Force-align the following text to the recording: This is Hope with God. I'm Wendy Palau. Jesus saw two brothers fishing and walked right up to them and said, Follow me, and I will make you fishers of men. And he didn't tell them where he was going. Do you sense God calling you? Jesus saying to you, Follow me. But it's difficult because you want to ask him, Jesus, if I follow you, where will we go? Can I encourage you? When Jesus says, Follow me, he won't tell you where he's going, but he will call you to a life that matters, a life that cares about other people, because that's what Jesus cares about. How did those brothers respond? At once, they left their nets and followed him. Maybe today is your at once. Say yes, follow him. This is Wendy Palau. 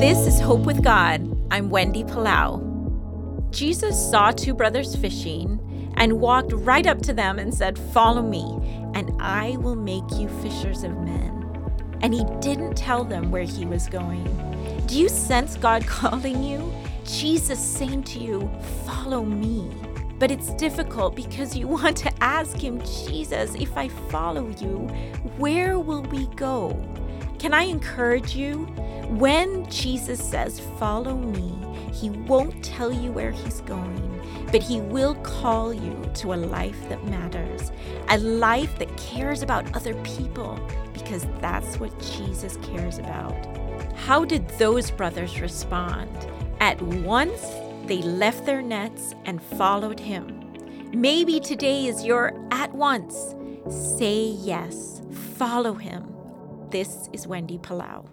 This 0.00 0.28
is 0.28 0.38
Hope 0.38 0.60
with 0.60 0.84
God. 0.84 1.36
I'm 1.50 1.70
Wendy 1.70 2.04
Palau. 2.04 2.62
Jesus 3.50 3.98
saw 4.10 4.30
two 4.30 4.54
brothers 4.54 4.94
fishing 4.94 5.58
and 5.96 6.20
walked 6.20 6.52
right 6.52 6.86
up 6.86 7.02
to 7.02 7.12
them 7.12 7.40
and 7.40 7.52
said, 7.52 7.76
Follow 7.76 8.22
me, 8.22 8.44
and 8.94 9.10
I 9.20 9.56
will 9.56 9.74
make 9.74 10.08
you 10.12 10.28
fishers 10.40 10.84
of 10.84 10.96
men. 10.98 11.34
And 12.00 12.14
he 12.14 12.22
didn't 12.38 12.76
tell 12.76 13.02
them 13.02 13.32
where 13.32 13.42
he 13.42 13.66
was 13.66 13.88
going. 13.88 14.22
Do 14.86 14.96
you 14.96 15.08
sense 15.08 15.56
God 15.56 15.84
calling 15.88 16.44
you? 16.44 16.72
Jesus 17.04 17.58
saying 17.58 18.04
to 18.04 18.20
you, 18.20 18.48
Follow 18.86 19.24
me. 19.24 19.68
But 20.20 20.30
it's 20.30 20.52
difficult 20.54 21.16
because 21.16 21.56
you 21.56 21.66
want 21.76 21.96
to 21.96 22.22
ask 22.22 22.56
him, 22.56 22.80
Jesus, 22.82 23.56
if 23.56 23.76
I 23.76 23.88
follow 23.88 24.48
you, 24.60 24.78
where 25.38 25.80
will 25.80 26.02
we 26.02 26.28
go? 26.36 26.70
Can 27.38 27.54
I 27.54 27.62
encourage 27.62 28.34
you? 28.34 28.64
When 29.08 29.68
Jesus 29.70 30.22
says, 30.22 30.60
Follow 30.78 31.16
me, 31.16 31.54
he 31.92 32.10
won't 32.10 32.64
tell 32.64 32.92
you 32.92 33.12
where 33.12 33.30
he's 33.30 33.60
going, 33.62 34.46
but 34.50 34.62
he 34.62 34.80
will 34.80 35.14
call 35.16 35.72
you 35.72 36.10
to 36.14 36.34
a 36.34 36.36
life 36.36 36.76
that 36.88 37.04
matters, 37.06 37.70
a 38.08 38.18
life 38.18 38.78
that 38.78 38.94
cares 38.96 39.42
about 39.42 39.74
other 39.76 39.94
people, 40.02 40.58
because 40.92 41.26
that's 41.40 41.78
what 41.78 41.96
Jesus 42.00 42.56
cares 42.58 42.98
about. 42.98 43.34
How 43.94 44.24
did 44.24 44.48
those 44.58 44.90
brothers 44.90 45.40
respond? 45.40 46.10
At 46.60 46.80
once, 46.82 47.46
they 47.86 48.02
left 48.02 48.46
their 48.46 48.62
nets 48.62 49.14
and 49.24 49.40
followed 49.42 50.00
him. 50.00 50.34
Maybe 50.92 51.38
today 51.38 51.86
is 51.86 52.04
your 52.04 52.34
at 52.50 52.74
once. 52.74 53.34
Say 53.68 54.24
yes, 54.24 55.02
follow 55.36 55.74
him. 55.74 56.17
This 56.70 57.08
is 57.14 57.26
Wendy 57.26 57.56
Palau. 57.56 58.04